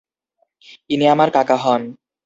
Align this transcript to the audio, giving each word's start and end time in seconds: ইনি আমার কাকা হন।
ইনি 0.89 1.05
আমার 1.07 1.29
কাকা 1.35 1.57
হন। 1.63 1.81